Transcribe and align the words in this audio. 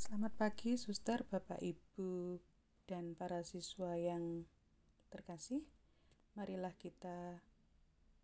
Selamat 0.00 0.32
pagi, 0.32 0.80
suster, 0.80 1.28
bapak, 1.28 1.60
ibu, 1.60 2.40
dan 2.88 3.12
para 3.12 3.44
siswa 3.44 4.00
yang 4.00 4.48
terkasih. 5.12 5.60
Marilah 6.32 6.72
kita 6.72 7.44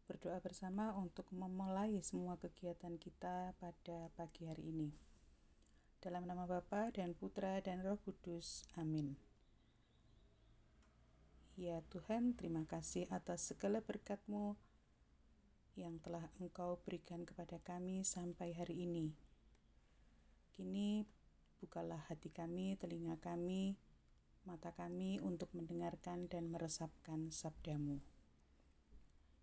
berdoa 0.08 0.40
bersama 0.40 0.96
untuk 0.96 1.28
memulai 1.36 2.00
semua 2.00 2.40
kegiatan 2.40 2.96
kita 2.96 3.52
pada 3.60 4.08
pagi 4.16 4.48
hari 4.48 4.72
ini. 4.72 4.88
Dalam 6.00 6.24
nama 6.24 6.48
Bapa 6.48 6.88
dan 6.96 7.12
Putra 7.12 7.60
dan 7.60 7.84
Roh 7.84 8.00
Kudus. 8.00 8.64
Amin. 8.80 9.20
Ya 11.60 11.84
Tuhan, 11.92 12.40
terima 12.40 12.64
kasih 12.64 13.04
atas 13.12 13.52
segala 13.52 13.84
berkat-Mu 13.84 14.56
yang 15.76 16.00
telah 16.00 16.24
Engkau 16.40 16.80
berikan 16.88 17.28
kepada 17.28 17.60
kami 17.60 18.00
sampai 18.00 18.56
hari 18.56 18.88
ini. 18.88 19.12
Kini 20.56 21.15
bukalah 21.66 22.06
hati 22.06 22.30
kami, 22.30 22.78
telinga 22.78 23.18
kami, 23.18 23.74
mata 24.46 24.70
kami 24.70 25.18
untuk 25.18 25.50
mendengarkan 25.50 26.30
dan 26.30 26.46
meresapkan 26.46 27.34
sabdamu. 27.34 27.98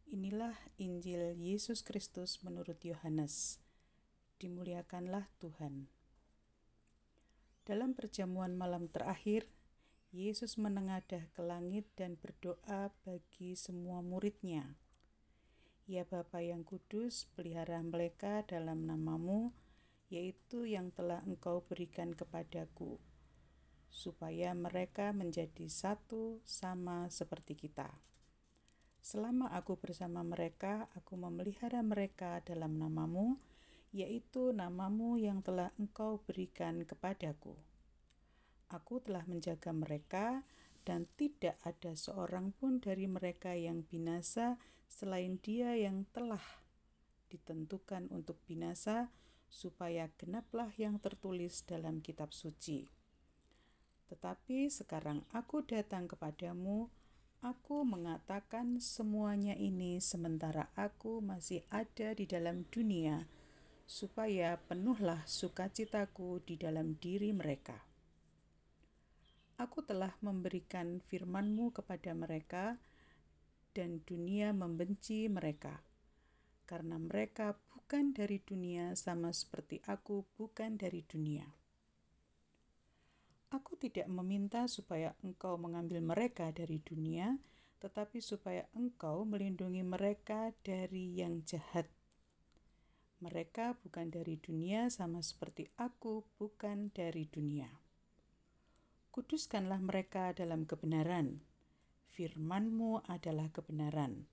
Inilah 0.08 0.56
Injil 0.80 1.36
Yesus 1.36 1.84
Kristus 1.84 2.40
menurut 2.40 2.80
Yohanes. 2.88 3.60
Dimuliakanlah 4.40 5.28
Tuhan. 5.44 5.92
Dalam 7.68 7.92
perjamuan 7.92 8.56
malam 8.56 8.88
terakhir, 8.88 9.52
Yesus 10.16 10.56
menengadah 10.56 11.28
ke 11.36 11.42
langit 11.44 11.92
dan 12.00 12.16
berdoa 12.16 12.96
bagi 13.04 13.60
semua 13.60 14.00
muridnya. 14.00 14.80
Ya 15.84 16.08
Bapa 16.08 16.40
yang 16.40 16.64
kudus, 16.64 17.28
pelihara 17.36 17.84
mereka 17.84 18.48
dalam 18.48 18.88
namamu, 18.88 19.52
yaitu 20.14 20.70
yang 20.70 20.94
telah 20.94 21.26
Engkau 21.26 21.66
berikan 21.66 22.14
kepadaku, 22.14 23.02
supaya 23.90 24.54
mereka 24.54 25.10
menjadi 25.10 25.66
satu 25.66 26.38
sama 26.46 27.10
seperti 27.10 27.58
kita. 27.58 27.90
Selama 29.02 29.50
aku 29.52 29.76
bersama 29.82 30.22
mereka, 30.22 30.86
aku 30.94 31.18
memelihara 31.18 31.82
mereka 31.82 32.46
dalam 32.46 32.78
namamu, 32.78 33.42
yaitu 33.90 34.54
namamu 34.54 35.18
yang 35.18 35.42
telah 35.42 35.74
engkau 35.76 36.24
berikan 36.24 36.88
kepadaku. 36.88 37.58
Aku 38.72 39.04
telah 39.04 39.28
menjaga 39.28 39.76
mereka, 39.76 40.48
dan 40.88 41.10
tidak 41.20 41.60
ada 41.68 41.96
seorang 42.00 42.56
pun 42.56 42.80
dari 42.80 43.08
mereka 43.08 43.56
yang 43.56 43.84
binasa 43.84 44.60
selain 44.88 45.40
dia 45.40 45.76
yang 45.76 46.08
telah 46.16 46.44
ditentukan 47.28 48.08
untuk 48.14 48.40
binasa, 48.46 49.12
supaya 49.54 50.10
genaplah 50.18 50.74
yang 50.82 50.98
tertulis 50.98 51.62
dalam 51.70 52.02
kitab 52.02 52.34
suci. 52.34 52.90
Tetapi 54.10 54.66
sekarang 54.74 55.22
aku 55.30 55.62
datang 55.62 56.10
kepadamu, 56.10 56.90
aku 57.46 57.86
mengatakan 57.86 58.82
semuanya 58.82 59.54
ini 59.54 60.02
sementara 60.02 60.74
aku 60.74 61.22
masih 61.22 61.62
ada 61.70 62.18
di 62.18 62.26
dalam 62.26 62.66
dunia, 62.74 63.30
supaya 63.86 64.58
penuhlah 64.58 65.22
sukacitaku 65.30 66.42
di 66.42 66.58
dalam 66.58 66.98
diri 66.98 67.30
mereka. 67.30 67.78
Aku 69.62 69.86
telah 69.86 70.18
memberikan 70.26 70.98
firman-Mu 71.06 71.70
kepada 71.78 72.10
mereka, 72.18 72.82
dan 73.78 74.02
dunia 74.02 74.50
membenci 74.50 75.30
mereka 75.30 75.93
karena 76.64 76.96
mereka 76.96 77.56
bukan 77.72 78.16
dari 78.16 78.40
dunia, 78.40 78.96
sama 78.96 79.30
seperti 79.36 79.84
aku 79.86 80.24
bukan 80.40 80.80
dari 80.80 81.04
dunia. 81.04 81.46
Aku 83.54 83.78
tidak 83.78 84.10
meminta 84.10 84.66
supaya 84.66 85.14
engkau 85.22 85.62
mengambil 85.62 86.02
mereka 86.02 86.50
dari 86.50 86.82
dunia, 86.82 87.38
tetapi 87.78 88.18
supaya 88.18 88.66
engkau 88.74 89.28
melindungi 89.30 89.86
mereka 89.86 90.50
dari 90.66 91.20
yang 91.22 91.46
jahat. 91.46 91.86
Mereka 93.22 93.78
bukan 93.84 94.10
dari 94.10 94.42
dunia, 94.42 94.90
sama 94.90 95.22
seperti 95.22 95.70
aku 95.78 96.26
bukan 96.42 96.90
dari 96.96 97.30
dunia. 97.30 97.70
Kuduskanlah 99.14 99.80
mereka 99.86 100.34
dalam 100.34 100.66
kebenaran. 100.66 101.46
Firman-Mu 102.10 103.06
adalah 103.06 103.54
kebenaran 103.54 104.26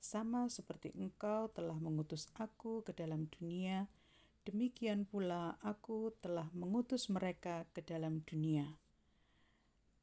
sama 0.00 0.46
seperti 0.46 0.94
Engkau 0.94 1.50
telah 1.50 1.76
mengutus 1.76 2.30
aku 2.38 2.86
ke 2.86 2.94
dalam 2.94 3.26
dunia, 3.28 3.88
demikian 4.46 5.04
pula 5.08 5.58
aku 5.64 6.14
telah 6.22 6.46
mengutus 6.54 7.10
mereka 7.10 7.66
ke 7.74 7.82
dalam 7.82 8.22
dunia. 8.22 8.78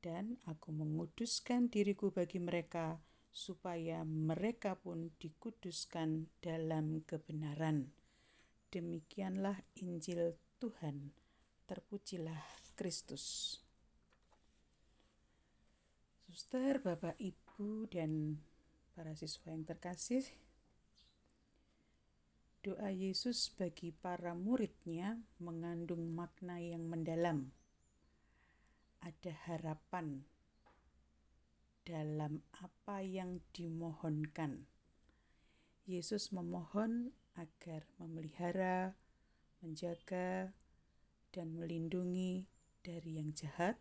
Dan 0.03 0.35
aku 0.45 0.75
menguduskan 0.75 1.71
diriku 1.71 2.11
bagi 2.11 2.37
mereka, 2.43 2.99
supaya 3.33 4.05
mereka 4.05 4.77
pun 4.77 5.09
dikuduskan 5.17 6.29
dalam 6.37 7.01
kebenaran. 7.07 7.89
Demikianlah 8.69 9.57
Injil 9.81 10.37
Tuhan. 10.61 11.17
Terpujilah 11.65 12.43
Kristus. 12.77 13.57
Suster, 16.29 16.81
Bapak, 16.81 17.17
Ibu, 17.21 17.89
dan 17.89 18.41
para 18.93 19.17
siswa 19.17 19.49
yang 19.49 19.65
terkasih, 19.65 20.21
doa 22.61 22.93
Yesus 22.93 23.49
bagi 23.49 23.89
para 23.89 24.37
muridnya 24.37 25.17
mengandung 25.41 26.13
makna 26.13 26.61
yang 26.61 26.85
mendalam. 26.85 27.49
Ada 29.01 29.33
harapan 29.49 30.23
dalam 31.83 32.45
apa 32.61 33.03
yang 33.03 33.41
dimohonkan. 33.51 34.69
Yesus 35.83 36.31
memohon 36.31 37.11
agar 37.35 37.83
memelihara, 37.99 38.95
menjaga, 39.59 40.53
dan 41.33 41.57
melindungi 41.57 42.47
dari 42.85 43.19
yang 43.19 43.33
jahat, 43.35 43.75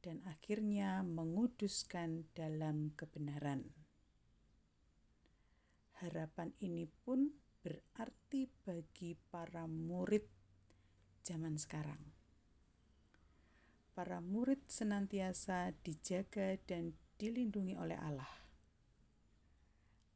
dan 0.00 0.24
akhirnya 0.24 1.04
menguduskan 1.04 2.24
dalam 2.32 2.96
kebenaran. 2.96 3.79
Harapan 6.00 6.56
ini 6.64 6.88
pun 6.88 7.28
berarti 7.60 8.48
bagi 8.64 9.12
para 9.28 9.68
murid 9.68 10.24
zaman 11.20 11.60
sekarang. 11.60 12.00
Para 13.92 14.24
murid 14.24 14.64
senantiasa 14.64 15.76
dijaga 15.84 16.56
dan 16.64 16.96
dilindungi 17.20 17.76
oleh 17.76 18.00
Allah. 18.00 18.32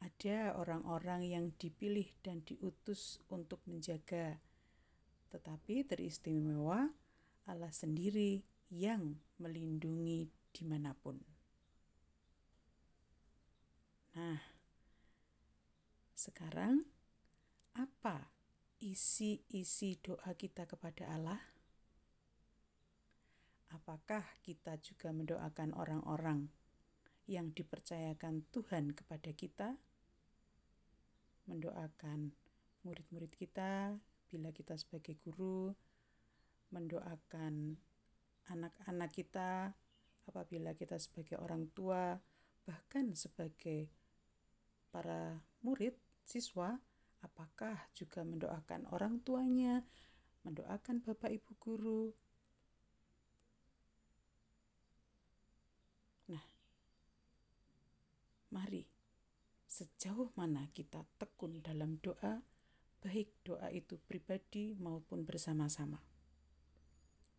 Ada 0.01 0.57
orang-orang 0.57 1.29
yang 1.29 1.53
dipilih 1.61 2.09
dan 2.25 2.41
diutus 2.49 3.21
untuk 3.29 3.61
menjaga, 3.69 4.41
tetapi 5.29 5.85
teristimewa 5.85 6.89
Allah 7.45 7.73
sendiri 7.77 8.41
yang 8.73 9.21
melindungi 9.37 10.33
di 10.49 10.63
mana 10.65 10.97
pun. 10.97 11.21
Nah, 14.17 14.54
sekarang 16.25 16.81
apa 17.77 18.33
isi-isi 18.81 20.01
doa 20.01 20.33
kita 20.33 20.65
kepada 20.65 21.13
Allah? 21.13 21.43
Apakah 23.77 24.25
kita 24.41 24.81
juga 24.81 25.13
mendoakan 25.13 25.77
orang-orang 25.77 26.49
yang 27.29 27.53
dipercayakan 27.53 28.49
Tuhan 28.49 28.97
kepada 28.97 29.37
kita? 29.37 29.77
Mendoakan 31.45 32.33
murid-murid 32.89 33.37
kita 33.37 33.93
bila 34.33 34.49
kita 34.49 34.81
sebagai 34.81 35.21
guru, 35.21 35.77
mendoakan 36.73 37.77
anak-anak 38.49 39.11
kita, 39.13 39.77
apabila 40.25 40.73
kita 40.73 40.97
sebagai 40.97 41.37
orang 41.37 41.69
tua, 41.77 42.17
bahkan 42.65 43.13
sebagai 43.13 43.93
para 44.89 45.37
murid, 45.61 46.04
siswa, 46.25 46.81
apakah 47.25 47.77
juga 47.97 48.21
mendoakan 48.25 48.89
orang 48.93 49.21
tuanya, 49.25 49.85
mendoakan 50.45 51.01
bapak 51.01 51.41
ibu 51.41 51.53
guru. 51.57 52.05
Nah, 56.29 56.45
mari 58.53 58.85
sejauh 59.65 60.31
mana 60.37 60.69
kita 60.71 61.03
tekun 61.17 61.65
dalam 61.65 61.99
doa, 62.05 62.45
baik 63.01 63.33
doa 63.43 63.73
itu 63.73 63.97
pribadi 64.05 64.77
maupun 64.77 65.25
bersama-sama. 65.25 65.99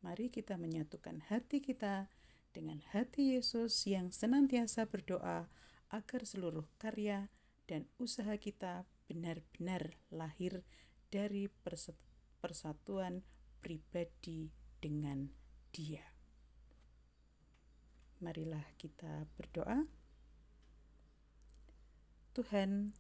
Mari 0.05 0.29
kita 0.29 0.53
menyatukan 0.59 1.25
hati 1.33 1.65
kita 1.65 2.05
dengan 2.53 2.77
hati 2.93 3.33
Yesus 3.33 3.89
yang 3.89 4.13
senantiasa 4.13 4.85
berdoa 4.85 5.49
agar 5.89 6.21
seluruh 6.27 6.69
karya 6.77 7.25
dan 7.65 7.89
usaha 7.97 8.37
kita 8.37 8.85
benar-benar 9.09 9.97
lahir 10.09 10.65
dari 11.09 11.49
persatuan 12.41 13.21
pribadi 13.61 14.49
dengan 14.81 15.29
Dia. 15.73 16.05
Marilah 18.21 18.63
kita 18.79 19.27
berdoa. 19.37 19.85
Tuhan, 22.35 22.91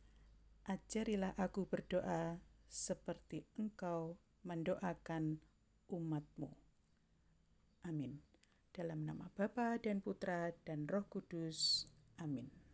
ajarilah 0.65 1.35
aku 1.35 1.67
berdoa 1.67 2.39
seperti 2.67 3.47
Engkau 3.59 4.17
mendoakan 4.43 5.39
umatmu. 5.91 6.51
Amin. 7.85 8.21
Dalam 8.75 9.07
nama 9.07 9.31
Bapa 9.31 9.79
dan 9.79 10.03
Putra 10.03 10.51
dan 10.67 10.89
Roh 10.89 11.07
Kudus. 11.07 11.87
Amin. 12.19 12.64